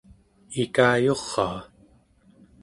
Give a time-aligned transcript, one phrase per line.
[0.63, 1.59] ikayuraa